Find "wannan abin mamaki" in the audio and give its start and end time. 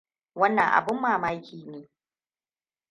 0.35-1.59